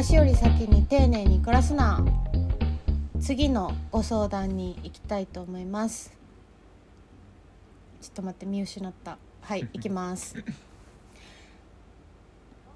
[0.00, 2.04] 私より先に丁寧に暮らすな。
[3.18, 6.16] 次のご相談に行きたいと思います。
[8.00, 9.18] ちょっと待って見失った。
[9.40, 10.36] はい 行きます。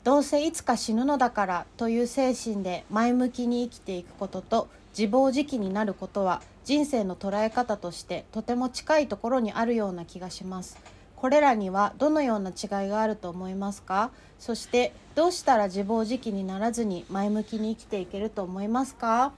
[0.03, 4.69] どうせいつか死ぬのだからという精神で前向きに生きていくことと
[4.99, 10.77] 自暴自棄になることは人生の捉え方としてとても近いところにあるような気がします
[11.23, 14.11] これらにはどのような違いがあると思いますか？
[14.41, 19.33] そしてどうしたら自暴自棄にならずに前向きに生きていけると思いますか？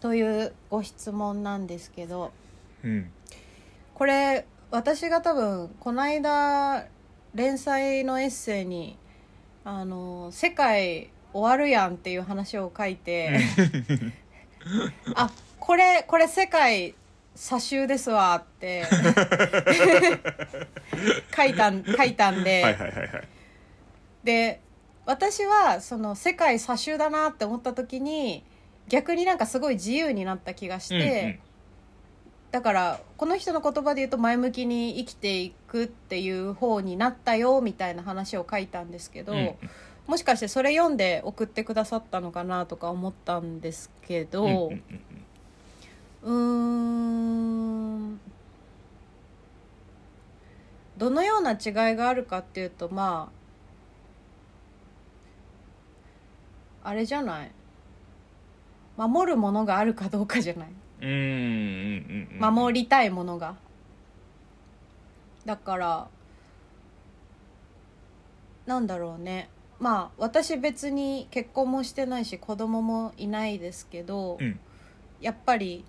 [0.00, 2.32] というご質問なんですけど。
[2.82, 3.10] うん。
[3.92, 6.86] これ私が多分この間
[7.34, 8.96] 連載のエッセイに
[9.66, 13.38] 「あの世界終わるやん」っていう話を書いて
[15.14, 16.94] あこれこれ世界
[17.36, 18.84] 差集ですわって
[21.36, 23.28] 書いたん書いたんで、はいはいはいはい。
[24.24, 24.60] で
[25.04, 28.42] 私はその世界差集だなって思った時に
[28.88, 31.40] 逆になんかすごい自由になった気がして、
[32.50, 39.38] だからこの人の言葉で言うと前向きに生きていくっていう方になったよみたいな話を書いたんですけど、うん。
[39.38, 39.54] うん
[40.06, 44.82] もしかしてそれ読んで送ってくださったのかなとか思ったんですけどうんうんうん
[46.26, 48.20] うーん。
[50.98, 53.30] どのような違いがあるかっていうとま
[56.82, 57.52] ああれじゃない。
[58.96, 60.68] 守るものがあるかどうかじゃない。
[61.02, 62.54] うんうんうんうん。
[62.54, 63.56] 守りたいものが。
[65.44, 66.08] だから
[68.66, 69.48] なんだろうね。
[69.78, 74.58] まあ私別に結婚もしてないし子供もいないですけど、うん。
[75.20, 75.84] やっぱり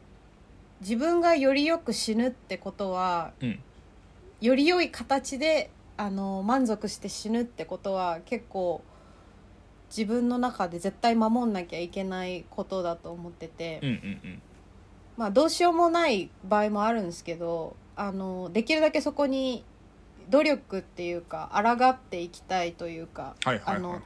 [0.81, 3.59] 自分がよりよく死ぬってことはうん。
[4.39, 8.83] より良い形であの満足して死ぬってことは結構
[9.89, 14.41] 自分の中で絶対守んなきゃいけないことだと思ってて、うんうんうん。
[15.17, 19.63] まあどうしようもない場合もあるんですけどあのできるだけそこに
[20.29, 23.75] 努力っていうか抗っていきたいというか、はいはいはい。
[23.77, 24.01] あの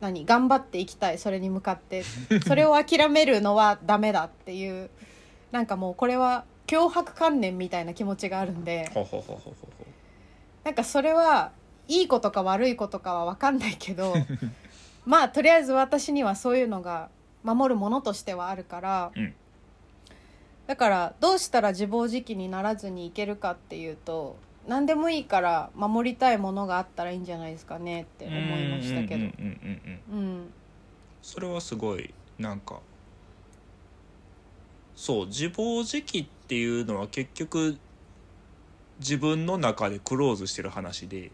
[0.00, 2.04] 何頑張っていきたいそれに向かって。
[2.46, 4.90] それを諦めるのはダメだっていう
[5.54, 9.86] なんかもうこれは脅迫観念みたいな気持ちがあるんでほうほうほうほうほうほ
[10.64, 11.52] なんかそれは
[11.86, 14.14] いいことか悪いことかは分かんないけど
[15.06, 17.08] まあとりあえず私にはそういうのが
[17.44, 19.32] 守るものとしてはあるから、うん。
[20.66, 24.36] だからどうしたら自暴自棄にならずにいけるかっていうと
[24.66, 29.30] 何でもいいから守りたいものがあったらいいんじゃないですかねってう思いましたけど。
[31.22, 32.80] それはすごいなんか
[35.04, 37.76] そう自暴自棄っていうのは結局
[39.00, 41.30] 自分の中でクローズしてる話で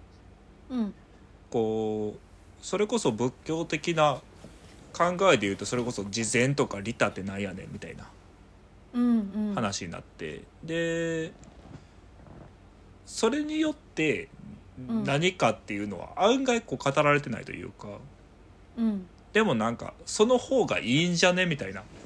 [0.70, 0.94] うん。
[1.52, 4.20] こうそれこそ仏教的な
[4.92, 8.08] 考えで言うとそれこそ慈善とか利他ってなんやねんみたいな
[9.54, 11.30] 話になって、で
[13.06, 14.30] それによって
[14.88, 17.86] うん何かっていうのは案外こう語られてないというか
[18.76, 21.99] うんでもなんかその方がいいんじゃねみたいなうん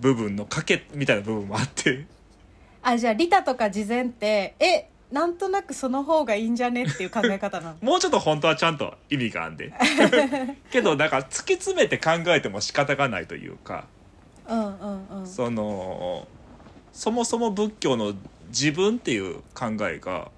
[0.00, 2.06] 部分の賭けみたいな部分もあって。
[2.82, 7.76] あじゃあ利他とか慈善ってえなんとなくその方がいいんじゃねっていう考え方なの？
[7.80, 9.72] もうちょっと本当はちゃんと意味があんで。
[10.70, 13.86] けどなんか突き詰めて考えても仕方がないというか。
[14.46, 15.26] うんうんうん。
[15.26, 16.26] その
[16.92, 18.14] そもそも仏教の
[18.48, 20.30] 自分っていう考えが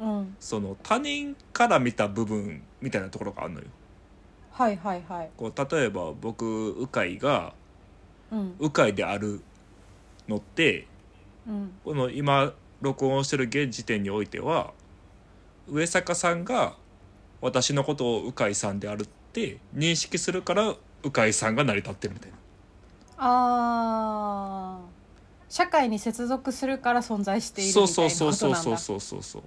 [0.00, 0.36] うん。
[0.40, 3.66] その他人から見た部分みたいなところがあるのよ。
[4.50, 5.30] はいはいはい。
[5.36, 6.44] こう例えば僕
[6.80, 7.52] 鵜飼が
[8.34, 8.54] うん。
[8.58, 9.40] 鵜飼である
[10.28, 10.86] のって
[11.46, 11.72] うん。
[11.84, 14.72] この今録音してる現時点においては
[15.68, 16.76] 上坂さんが
[17.40, 22.36] 私のことを鵜飼さんであるって認識するから鵜飼さんが成り立ってるみたいな。
[23.18, 24.94] あー。
[25.48, 28.36] 社会に接続するから存在しているみたそいうなことなんだ。
[28.36, 29.42] そうそうそうそうそうそうそう。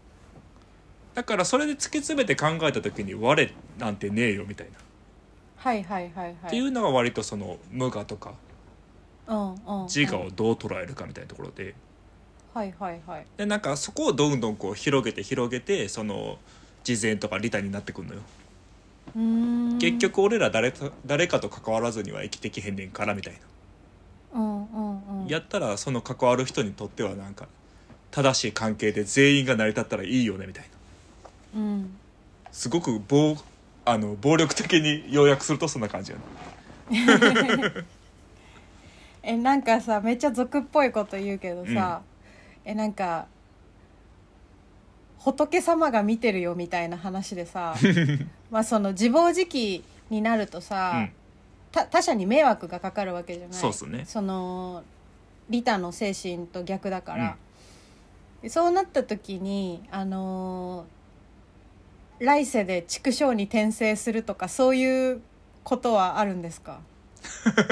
[1.16, 4.78] だからそれで突き詰めて考えた時に「我なんてねえよ」みたいな、
[5.58, 6.36] はいはいはいはい。
[6.46, 8.34] っていうのが割とその無我とか
[9.28, 11.76] 自我をどう捉えるかみたいなところで。
[12.54, 13.26] はいはいはい。
[13.38, 16.40] でなんかそこをどんどんこう広げて広げてその
[16.84, 18.22] 慈善とか利他になってくるのよ、
[19.80, 23.34] 結局俺ら誰と誰かと関わらずには生きてきへんねんからみたい
[24.34, 25.28] な、うんうんうん。
[25.28, 27.48] やったらその関わる人にとってはなんか
[28.12, 30.66] 正しい関係で全員が成り立ったらいいよねみたい
[31.54, 31.62] な。
[31.62, 31.98] うん。
[32.52, 33.38] すごく暴
[33.86, 37.72] あの暴力的に要約するとそんな感じやな
[39.30, 42.02] えなんかさめっちゃ俗っぽいこと言うけどさ、
[42.64, 43.28] えなんか
[45.20, 47.76] 仏様が見てるよみたいな話でさ
[48.50, 50.94] まあその自暴自棄になるとさ、
[51.74, 53.54] 他他者に迷惑がかかるわけじゃない。
[53.54, 54.06] そうっすね。
[54.06, 54.84] その
[55.50, 57.38] 利他の精神と逆だから、
[58.42, 65.22] でそうなった時にあのー来世で畜生に転生するとかそういう
[65.64, 66.80] ことはあるんですか？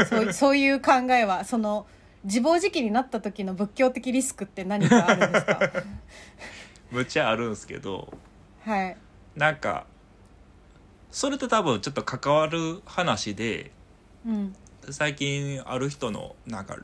[0.09, 1.85] そういそういう考えはその
[2.23, 5.59] 自暴自棄になった時の仏教的リスクって何かあるんですか？
[6.91, 8.11] むちゃあるんすけど
[8.63, 8.97] はい。
[9.35, 9.85] なんか
[11.11, 13.71] それと多分ちょっと関わる話で
[14.25, 14.55] うん。
[14.91, 16.77] 最近ある人のなんか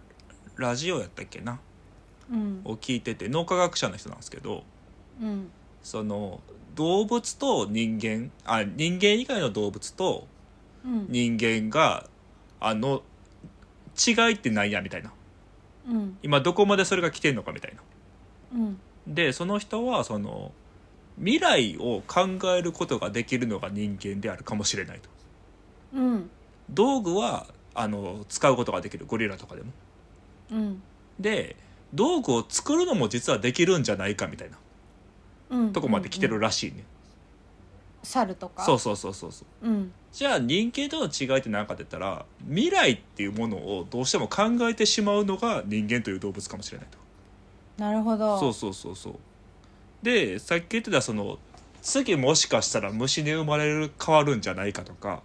[0.56, 1.60] ラジオやったっけな？
[2.32, 2.62] うん。
[2.66, 4.64] を聞いてて脳科学者の人なんですけど
[5.22, 5.50] うん。
[5.84, 6.42] その
[6.76, 10.28] 動物と人間あ人間以外の動物と
[10.86, 11.06] うん。
[11.10, 12.08] 人間が
[12.62, 13.02] あの
[14.08, 15.12] 違いって何やみたいな。
[15.90, 16.18] うん。
[16.24, 17.82] 今どこまでそれが来てんのかみたいな。
[18.54, 18.80] うん。
[19.08, 20.54] でその人はその
[21.18, 25.10] 未来を考えることができるのが人間であるかもしれないと。
[25.96, 26.30] うん。
[26.70, 29.06] 道具はあの使うことができる。
[29.06, 29.72] ゴリラとかでも。
[30.52, 30.84] うん。
[31.20, 31.56] で
[31.94, 34.58] 道具を作るのも実はできるんじゃないかみたいな。
[35.50, 35.74] うん。
[35.74, 36.84] とこまで来てるらしいね、
[38.04, 38.64] 猿とか？
[38.64, 39.68] そうそうそうそうそう。
[39.68, 39.92] うん。
[40.12, 46.98] じゃあ人間との違いって何かって言ったら未来っていうものをどうしても考えてしまうのが人間という動物かもしれないと。
[47.78, 48.40] なるほど。
[48.40, 49.14] そうそうそうそう。
[50.04, 51.38] でさっき言ってたその
[51.82, 55.22] 次もしかしたら虫に生まれる変わるんじゃないかとか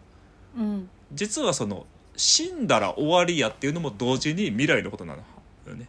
[0.56, 0.88] うん。
[1.12, 1.86] 実はその
[2.16, 5.22] 死んだら終わりやっていうのも同時に未来のことなの
[5.66, 5.88] よね。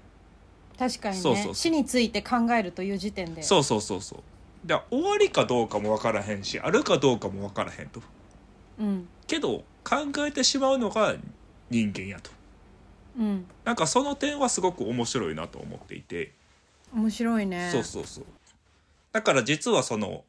[0.78, 1.22] 確かにね。
[1.22, 1.56] そうそうそう。
[1.56, 3.44] 死について考えるという時点で。
[3.44, 4.20] そうそうそうそう
[4.68, 8.02] で終わりかどうかも分からへんしあるかどうかも分からへんと。
[8.80, 9.08] うん。
[9.26, 9.96] けど考
[10.28, 11.16] えてしまうのが
[11.70, 12.30] 人間やと。
[13.18, 13.46] うん。
[13.64, 16.34] なんかその点はすごく面白いなと思っていて、
[16.94, 17.70] 面白いね。
[17.72, 18.26] そうそうそう。
[19.14, 20.26] だから実はその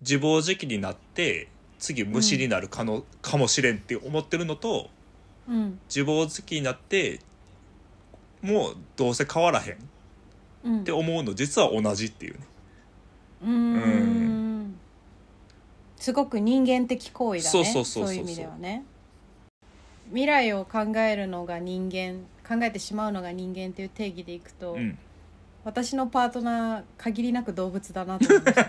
[0.00, 1.48] 自暴自棄になって
[1.80, 4.88] 次虫になるかの、かもしれんって思ってるのと
[5.48, 5.80] うん。
[5.88, 7.18] 自暴自棄になって
[8.40, 9.76] もうどうせ変わらへんっ
[10.64, 10.84] うん。
[10.84, 12.46] て思うの実は同じっていうね
[13.42, 14.74] うーん。
[15.96, 17.84] すごく人間的行為だね。
[17.84, 18.84] そういう意味ではね。
[20.08, 24.98] 未来を考えるのが人間考えてしまうのが人間っていう定義でいくと、うん。
[25.64, 28.62] 私のパートナー限りなく動物だなと思いました。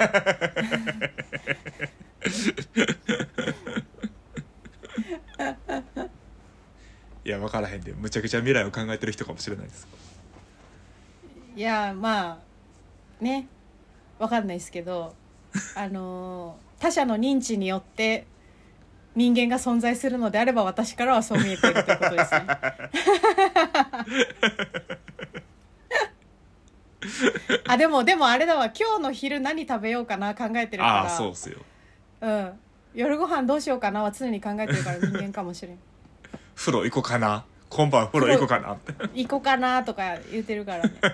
[7.26, 7.94] いや分からへんで。
[7.94, 9.88] むちゃくちゃ未来を考えてる人かもしれないです。
[11.56, 12.38] いやまあ
[13.24, 13.48] ね
[14.20, 15.14] わかんないですけど
[15.76, 18.28] あのー他者の認知によって
[19.16, 22.46] 人間が存在するのであれば私からはそう見えているということですね。
[27.68, 28.70] あでもでもあれだわ。
[28.78, 31.04] 今日の昼何食べようかな考えてるから。
[31.04, 31.60] ああそうっすよ。
[32.20, 32.60] うん、
[32.94, 35.80] 夜ご飯どうしようかなは常に考えてるから人間かもしれん。
[36.56, 37.46] 風呂行こうかな。
[37.70, 38.94] 今晩風呂行こうかなって。
[39.14, 40.92] 行こうかなとか言ってるからね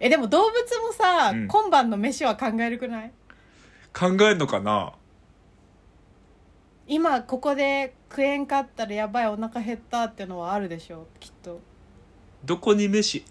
[0.00, 1.48] えでも動物もさ、うん。
[1.48, 3.12] 今晩の飯は考えるくない？
[3.92, 4.92] 考えんのかな？
[6.86, 11.60] 今ここで食えんかったらやばいお腹減ったってのはあるでしょきっと。
[12.44, 13.24] どこに飯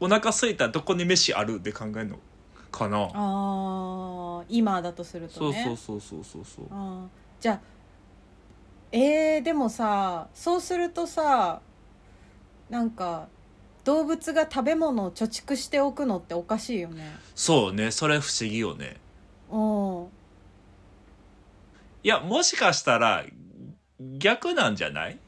[0.00, 2.18] お腹空いたらどこに飯あるで考えるの
[2.70, 3.10] かな？
[3.12, 6.66] あー今だとするとそうねそうそうそうそうそう。
[6.70, 7.60] あーじゃあ
[8.92, 11.60] えー、でもさそうするとさ
[12.70, 13.28] なんか
[13.84, 17.16] 動物が食べ物を貯蓄しておくのっておかしいよね。
[17.34, 17.90] そうね。
[17.90, 18.96] それ不思議よね。
[19.50, 20.06] うん。
[22.02, 23.24] いやもしかしたら
[24.18, 25.18] 逆なんじゃない？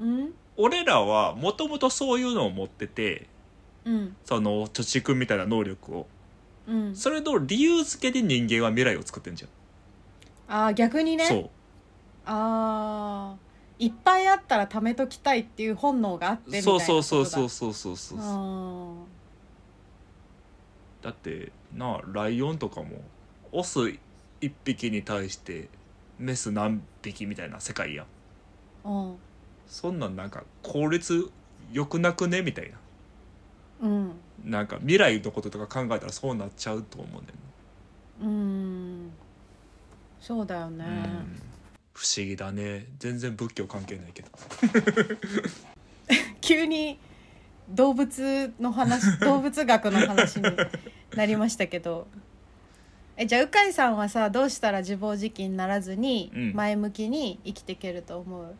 [0.00, 0.34] うん？
[0.56, 3.28] 俺らはもともとそういうのを持ってて
[3.84, 4.16] うん。
[4.24, 6.06] その貯蓄みたいな能力を。
[6.66, 6.96] うん。
[6.96, 9.50] それの理由付けで人間は未来を作ってんじゃん、
[10.52, 11.26] ああ逆にね。
[11.26, 11.50] そう。
[12.24, 13.45] ああ
[13.78, 18.94] いっぱいあったら貯めときたいっていう本能があってみたいなそうそうそうそうそうそうそうあ
[21.02, 23.02] だってなあライオンとかも
[23.52, 23.90] オス
[24.40, 25.68] 一匹に対して
[26.18, 28.06] メス何匹みたいな世界や
[28.84, 29.16] うん。
[29.66, 31.30] そんなんなんか効率
[31.72, 32.76] 良くなくねみたいな。
[33.82, 34.12] うん
[34.44, 37.28] なんか未来のこととか考えたらそうなっちゃうと思うね
[38.22, 39.10] うん
[40.20, 41.40] そうだよね、ん、うん、
[41.96, 42.88] 不思議だね。
[42.98, 44.28] 全然仏教関係ないけど。
[46.42, 46.98] 急に
[47.70, 50.42] 動物の話 動物学の話に
[51.16, 52.06] なりましたけど。
[53.16, 56.52] えじゃあ鵜飼さんはさどうしたら自暴自棄にならずにうん。
[56.52, 58.54] 前向きに生きていけると思う、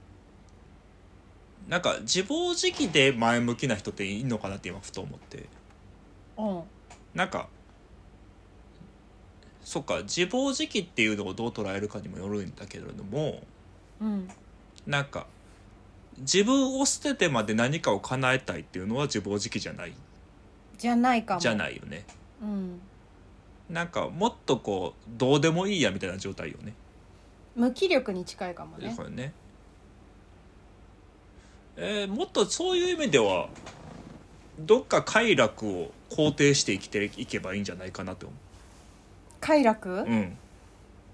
[1.68, 5.44] なんか自暴自棄で前向きな人っていいのかなって今ふと思って。
[6.38, 6.62] うん。
[7.14, 7.50] なんか
[9.66, 13.42] そっか自暴自棄っていうのをどう捉えるかにもよるんだけれども
[14.00, 14.28] うん。
[14.86, 15.26] なんか
[16.18, 19.92] 自分を捨ててまで何かを叶えたいっていうのは自暴自棄じゃない。
[20.78, 21.40] じゃないかも。
[21.40, 22.04] じゃないよね。
[22.40, 22.80] うん。
[23.68, 26.72] なんかもっとこうどうでもいいやみたいな状態よね。
[27.56, 28.94] 無気力に近いかもね。
[28.96, 29.32] これね。
[31.76, 33.48] えーもっとそういう意味では
[34.60, 38.36] どっか快楽を肯定して生きていけばいいんじゃないかなと思
[39.40, 40.36] 快楽、ううん。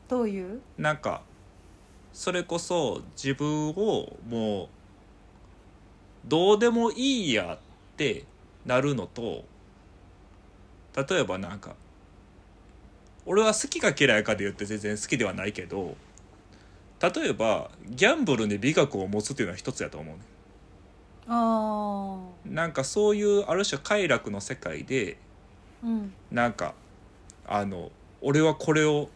[0.09, 0.61] どういう？
[0.79, 1.23] なんか
[2.13, 4.69] それこそ自分をもう
[6.29, 7.59] どうでもいいやっ
[7.97, 8.25] て
[8.67, 9.45] なるのと
[10.97, 11.75] 例えばなんか
[13.25, 15.97] 俺は好きか嫌いかで言って全然好きではないけど
[17.01, 20.21] 例えばギャンブルに美学を持つっていうのは一つやと思うね。
[21.29, 25.17] あなんかそういうある種快楽の世界で
[25.83, 26.13] あうん。
[26.31, 26.75] なんか
[27.47, 27.91] あの
[28.23, 29.09] 俺はこれを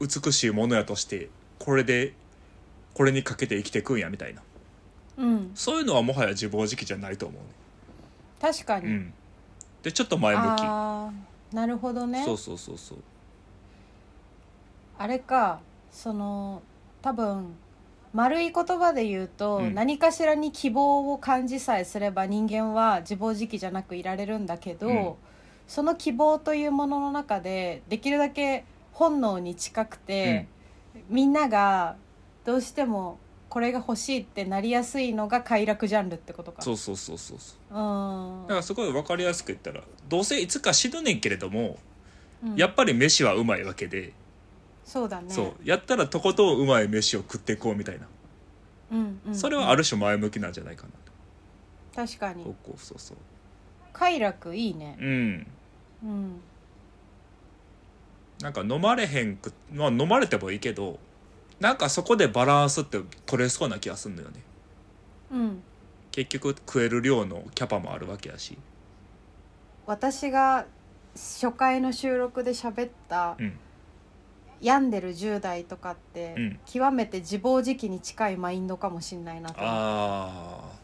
[0.00, 2.14] 美しいものやとしてこれで
[2.94, 4.42] これにかけて生きてくんやみたいな。
[5.18, 5.50] うん。
[5.54, 7.42] そういうのはもはや自暴自棄じゃないと思う
[8.40, 9.12] 確かに、ねうん。
[9.82, 10.46] でちょっと前向き。
[10.62, 11.10] あ
[11.52, 12.24] あなるほどね。
[12.24, 12.98] そうそうそうそう。
[14.98, 15.60] あれか
[15.90, 16.62] その
[17.02, 17.54] 多分
[18.12, 19.74] 丸い言葉で言うと、うん。
[19.74, 25.14] 何かしらに希望を感じさえすれば人間は自暴自棄じゃなくいられるんだけど、うん
[25.66, 30.46] その希望というものの中でできるだけ本能に近くて、
[31.08, 31.96] みんなが
[32.44, 33.18] どうしても
[33.48, 36.62] これが欲しいってなりやすいのが快楽ジャンルってことか。
[36.62, 37.74] そうそうそうそうそう。
[37.74, 38.42] うん。
[38.42, 41.78] だからすごい分かりやすく言ったらどうせいつか死ぬねんけれども、
[42.44, 42.56] うん。
[42.56, 44.12] やっぱり飯はうまいわけで、
[44.84, 45.32] そうだね。
[45.32, 45.54] そう。
[45.64, 48.06] やったらとことんうまい飯を食っていこうみたいな、
[48.92, 52.44] うんうんそれはある種前向きなんじゃないかな確かに。
[52.44, 53.16] と、そうそうそう。
[53.92, 54.96] 快楽いいね。
[55.00, 55.46] うん
[56.02, 56.40] うん。
[58.40, 60.98] なんか飲まれへんくまあ飲まれてもいいけど
[61.58, 64.42] なんかそこでバランスって取れそうな気がするんだよね。
[65.32, 65.62] うん。
[66.12, 68.58] 結局食える量のキャパもあるわけやし。
[69.86, 70.66] 私が
[71.14, 73.58] 初回の収録で喋ったうん。
[74.60, 76.60] 病んでる10代とかって、うん。
[76.66, 79.70] 極めて自暴自棄に近いマインドかもしんないなと思う。
[79.70, 80.78] ああ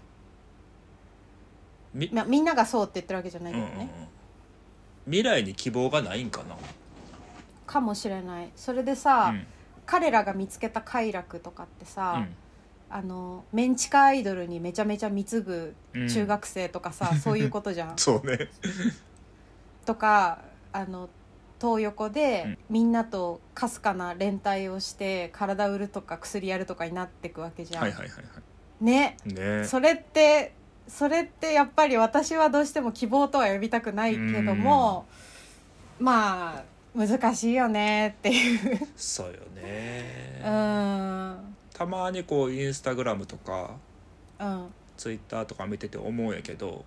[1.93, 3.71] み,、まあみんながそうって言ってるわけじゃないうんうんうん。
[3.71, 4.09] けどね、
[5.07, 6.57] 未来に希望がないんかな？
[7.67, 8.51] かもしれない。
[8.57, 9.47] それでさ、うん。
[9.87, 12.37] 彼らが見つけた快楽とかってさ、うん。
[12.91, 16.09] あのメンチカアイドルにめちゃめちゃ貢ぐうん。
[16.09, 17.97] 中学生とかさ、 そういうことじゃん。
[17.97, 18.49] そうね。
[19.87, 20.41] とか
[20.73, 21.09] あの
[21.61, 22.59] 東横で、うん。
[22.71, 28.23] みんなとかすかな連帯をして体売るとか薬やるとかになってくわけじゃん、はいはいはいは
[28.81, 29.17] ね。
[29.27, 29.65] いね。
[29.65, 30.53] それって
[30.89, 35.07] それってやっぱり私はどうしても希望とは呼びたくないけども
[35.99, 36.65] まあ
[36.99, 38.89] 難しいよねっていう。
[38.97, 40.43] そうよね。
[40.45, 41.55] うん。
[41.73, 43.71] たまにこうインスタグラムとか
[44.39, 44.67] うん。
[44.97, 46.85] ツイッターとか見てて思うんやけど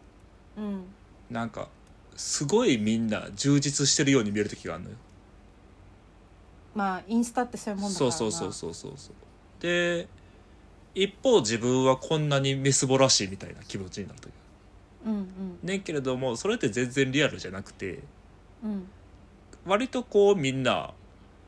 [0.58, 0.84] うん。
[1.30, 1.70] なんか
[2.16, 4.96] すごいみんな充実してるように見える時があるのよ。
[6.76, 8.12] まあインスタってそういうもんだからな。
[8.12, 9.14] そうそうそうそうそうそう。
[9.62, 10.08] で
[10.96, 14.32] 一方自分はこんなにみすぼらしいみたいな気持ちになる時
[15.06, 15.10] う。
[15.10, 15.60] んうん。
[15.62, 18.00] ねんけれどもそれって全然リアルじゃなくて
[18.64, 18.88] うん。
[19.66, 20.94] 割とこうみんな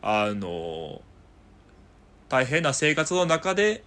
[0.02, 1.02] あの
[2.30, 3.84] 大変な生活の中で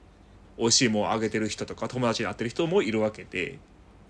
[0.59, 3.59] 美味しいもんあげてる人とか友達に会ってる人もいるわけで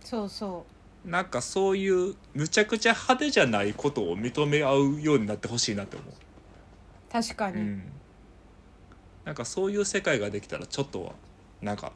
[0.04, 0.64] そうそ
[1.04, 6.09] なんかそういうむちゃくちゃ派手じゃないことを認め合うようになってほしいなって思う。
[6.11, 6.14] う。
[7.11, 7.83] 確かに、うん、
[9.25, 11.12] なんかそういう世界ができたらちょっとは
[11.62, 11.93] なんか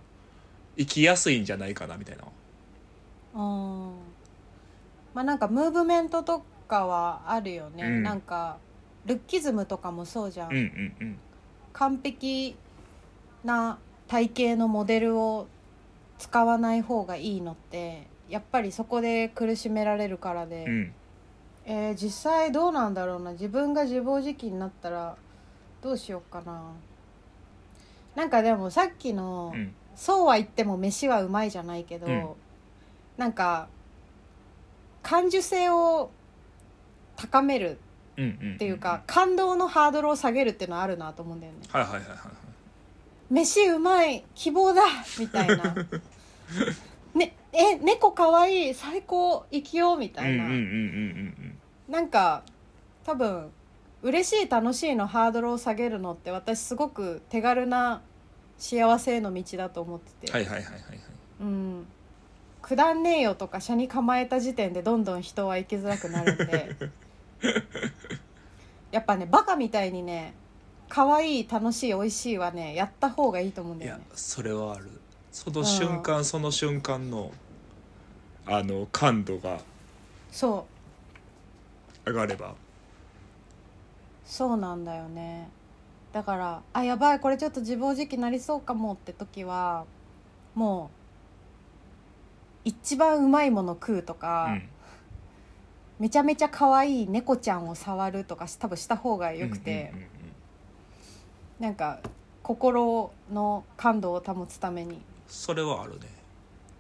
[0.76, 2.24] 生きやすいんじゃないかなみたいな。
[3.34, 3.94] うん
[5.14, 8.02] まあなんかムーブメントとかはあるよね、うん。
[8.02, 8.58] なんか
[9.06, 11.18] ルッキズムとかもそうじゃん、うんうんうん。
[11.72, 12.56] 完璧
[13.44, 13.78] な
[14.08, 15.46] 体型のモデルを
[16.18, 20.92] 使わない方がいいのってやっぱりそこで苦しめられるからで、うん。
[21.66, 23.32] えー実際どうなんだろうな。
[23.32, 25.16] 自分が自暴自棄になったら
[25.82, 26.72] どうしようかな
[28.14, 29.74] なんかでもさっきの、うん。
[29.96, 32.28] そうは言っても飯はうまいじゃないけど、うん。
[33.16, 33.68] なんか
[35.02, 36.10] 感受性を
[37.16, 37.78] 高める
[38.16, 41.58] っていうか、感動のハードルを下げるっていうのはあるなと思うんだよね。
[41.70, 42.18] はいはいはいはいはい。
[43.30, 44.82] 飯うまい希望だ
[45.18, 45.74] みたいな。
[47.14, 50.48] ねえ猫かわいい最高生きようみたいな、
[51.88, 52.42] なんか
[53.04, 53.52] 多分
[54.04, 58.02] 嬉しい楽しいのハードルを下げるのって私すごく手軽な
[58.58, 60.72] 幸せへの道だと思ってて、はいはいはいはい。
[60.72, 61.00] はい
[61.40, 61.86] うん。
[62.60, 66.76] くだんねえよとか車に構えた時点でどんどん人は生きづらくなるんで。
[68.92, 70.34] やっぱねバカみたいにね
[70.88, 74.04] 可愛い楽しい美味しいはねやった方がいいと思うんいやだよね。
[74.14, 74.90] それはある。
[75.32, 77.32] その瞬間、その瞬間の
[78.44, 79.60] あの感度が
[80.30, 80.66] そ
[82.06, 82.10] う。
[82.10, 82.54] 上がれば
[84.24, 85.48] そうなんだよね。
[86.12, 89.84] だからあやばいこれちょっと自暴自棄なりそうかもって時は
[90.54, 90.90] も
[92.64, 94.68] う一番うまいもの食うとか、うん。
[95.98, 100.10] めちゃめちゃ可愛い猫ちゃんを触るとかし多分した方がよくて、うんうんうんうん
[101.60, 102.00] なんか
[102.42, 105.00] 心の感度を保つために。
[105.28, 106.08] それはあるね。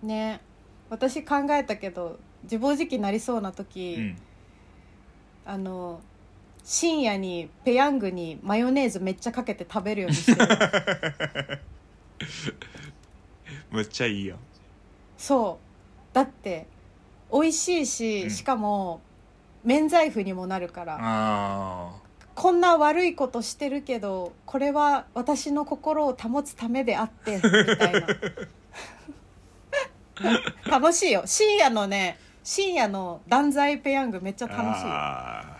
[0.02, 0.40] ね。
[0.90, 4.16] 私考えたけど自暴自棄になりそうな時、うん。
[5.46, 6.00] あの
[6.64, 10.48] 深夜にペヤングにマヨネーズめっちゃかけて食べるようにしてる。
[13.70, 14.38] めっちゃいいやん
[15.18, 16.14] そう。
[16.14, 16.66] だって
[17.30, 18.30] 美味しいし、うん。
[18.30, 19.02] しかも
[19.62, 20.98] 免罪符にもなるから。
[21.00, 21.90] あ
[22.34, 27.50] こんな悪いことしてるけどこれは私の心を保つためであってみた
[27.90, 28.06] いな。
[30.78, 31.24] 楽しいよ。
[31.26, 34.86] 深夜のね深夜の断罪ペヤングめっちゃー楽しい。
[34.86, 35.53] よあー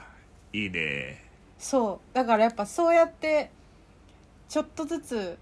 [0.57, 1.23] いいね。
[1.59, 2.15] そう。
[2.15, 3.51] だからやっぱそうやって
[4.49, 5.39] ちょっとずつ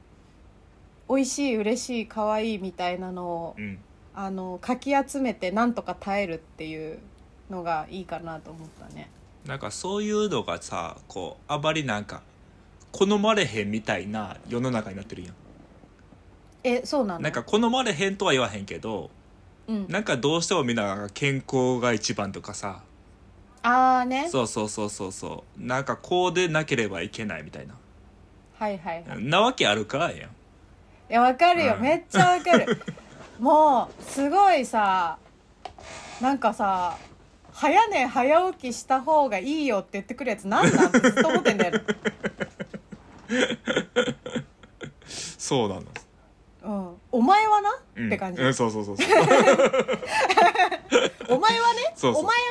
[1.08, 3.78] 美味しい嬉しい可愛いみたいなのをうん。
[4.14, 6.98] あのかき集めてなんとか耐えるっていう
[7.48, 9.08] のがいいかなと思ったね。
[9.46, 12.20] なんかそういうのがさこうあまりなんか
[12.90, 15.34] 好まれへんみたいな世の中になってるやん。
[16.62, 17.20] えそうなの？
[17.20, 19.10] なんか好まれへんとは言わへんけど
[19.66, 19.86] うん。
[19.88, 22.82] なんかどうしてもみんなが健康が一番とかさ
[23.62, 24.28] ああね。
[24.28, 25.62] そうそうそうそうそう。
[25.64, 27.74] なんかこうでなければいけないみたいな。
[28.58, 29.22] はいはいはい。
[29.24, 30.12] なわけあるかやん。
[30.12, 30.22] い
[31.08, 31.82] やわかるよ、うん。
[31.82, 32.80] めっちゃわかる。
[33.38, 35.18] もうすごいさ
[36.20, 36.96] なんかさ
[37.52, 40.86] 早寝早起きした方がいいよって言ってくるやつなんなん？
[40.86, 41.80] ってずっと思ってんだよね。
[45.38, 45.82] そうなの、
[46.62, 46.96] うん。
[47.10, 49.08] お前はな、うん、って感じ、うんそうそうそうそう。
[51.28, 51.92] お前はね？
[51.96, 52.22] そうそう。
[52.22, 52.42] お前は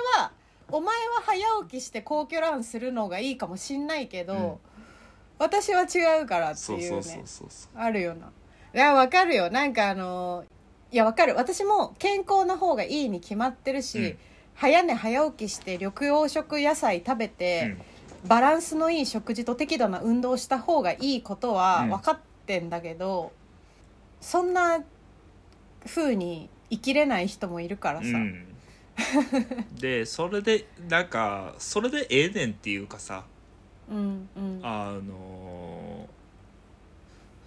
[0.71, 4.53] お前は早起きして皇居ランするのがいいかもしんないけど、うん。
[5.37, 7.23] 私は違うからっていうね。
[7.75, 8.31] あるよな。
[8.73, 9.49] いやわかるよ。
[9.49, 10.45] なんかあの
[10.91, 11.35] いやわかる。
[11.35, 14.17] 私も健康な方がいいに決まってるし、うん。
[14.55, 17.75] 早寝早起きして緑黄色野菜食べて、
[18.27, 21.89] バランスのいい食事と適度な運動した方がいいことはうん。
[21.89, 23.31] 分かってんだけど、
[24.21, 24.83] そんな
[25.85, 28.50] 風に生きれない人もいるからさ、うん、うん
[29.79, 33.23] でそれでなんかそれでええねんっていうかさ
[33.89, 34.59] うんうん。
[34.63, 36.07] あの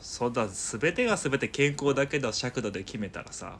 [0.00, 3.56] そんな全てが全て健康だけの尺度で決めたらさ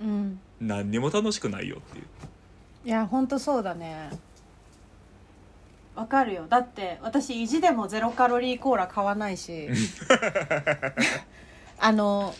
[0.00, 0.40] うん。
[0.60, 2.04] 何にも楽しくないよっていう。
[2.84, 4.10] いやほんとそうだね。
[5.94, 6.46] わかるよ。
[6.48, 9.68] だって私意地でもゼロカロリーコーラ買わないし。
[11.78, 12.34] あの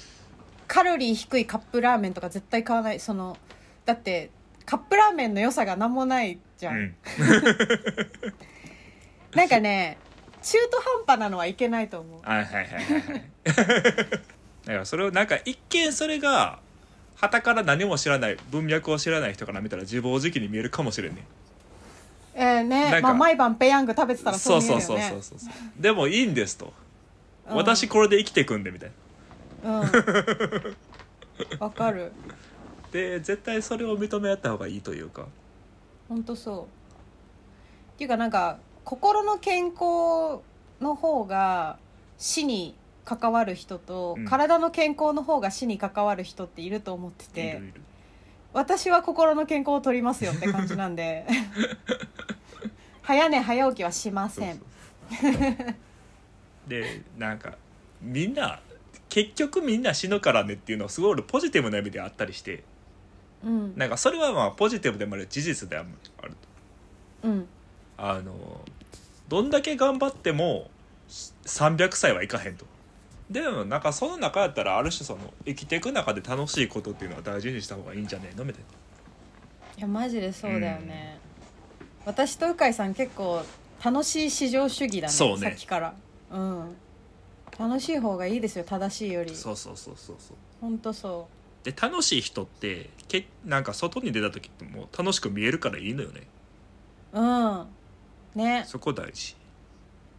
[0.69, 3.01] カロリー低いカップラーメンとか絶対買わない。
[3.01, 3.37] その
[3.85, 4.31] だって
[4.73, 6.95] カップラーメンの良さが何もないじゃん、うん。
[9.37, 9.99] なんかね
[10.43, 12.21] 中途半端なのはいけないと思う。
[12.23, 13.25] はいはいはいはいはい。
[13.45, 13.63] だか
[14.65, 16.59] らそれをなんか一見それが
[17.17, 21.23] 旗から何も知らない文脈を知らない人から見たら自暴自棄に見えるかもしれんね
[22.35, 24.85] えー、ねまあ毎晩ペヤング食べてたらそう見えるよね。
[24.87, 25.39] そうそうそうそう。
[25.39, 26.73] そうでもいいんですと、
[27.51, 27.57] うん。
[27.57, 28.91] 私これで生きていくんでみたい
[29.63, 29.81] な。
[29.81, 30.77] うん。
[31.61, 32.11] わかる
[32.93, 35.27] で絶対それを認め合った方がいいというか。
[36.09, 36.63] ほんとそう。
[36.63, 36.67] っ
[37.97, 40.43] ていうかなんか心の健康
[40.81, 41.79] の方が
[42.19, 42.75] 死に
[43.05, 44.25] 関わる人と、うん。
[44.27, 47.63] 体の健康の方が死に関わる人っていると思っていて
[48.53, 51.27] 私は心の健康を取りますよって感じなんで。
[53.01, 54.61] 早寝早起きはしません。
[56.69, 57.57] でなんか
[58.01, 58.61] みんな
[59.09, 62.63] 結局みんな死ぬからねっていうのはすごい俺ポジティブな意味であったりして
[63.45, 63.77] うん。
[63.77, 65.89] なんかそれはまあポジティブでもある事実である。
[67.23, 67.47] とうん。
[67.97, 68.61] あの
[69.29, 70.71] どんだけ頑張っても
[71.09, 72.67] 300歳はいかへんと。
[73.31, 78.45] でもなんかその中やったらある種その生きていく中で楽しいことっていうのは大事にした方がいいんじゃねえの？
[78.45, 78.63] みたい
[79.79, 81.19] いやマジでそうだよね、
[82.05, 83.43] 私と鵜飼さん結構
[83.83, 85.49] 楽しい至上主義だねそうね。
[85.49, 85.95] さっきから。
[86.31, 86.77] うん。
[87.59, 89.31] 楽しい方がいいですよ正しいより。
[89.31, 90.37] なそうそうそうそうそう。
[90.61, 91.29] ほんとそ
[91.65, 96.23] で楽しい人ってけなんか外に出た時ってもう楽しく見えるからいいのよね。
[97.13, 97.67] ううん。
[98.35, 98.65] ね。
[98.67, 99.37] そこ大事。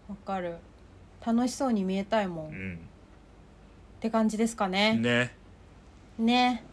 [0.08, 0.58] わかる。
[1.25, 2.79] 楽しそうに見えたいもん、っうん。
[3.99, 4.95] て感じですかね。
[4.95, 5.36] ね。
[6.17, 6.63] ね。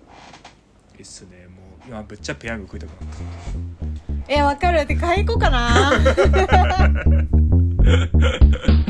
[0.97, 1.47] いいっすね。
[1.47, 3.15] もう今めっちゃペヤング食いたくなっ
[4.27, 4.33] た。
[4.33, 4.79] えわかる。
[4.81, 5.93] って買い行こうかな